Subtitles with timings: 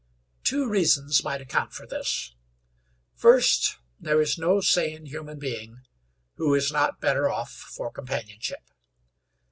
[0.43, 2.33] Two reasons might account for this:
[3.13, 5.83] First, there is no sane human being
[6.37, 8.63] who is not better off for companionship.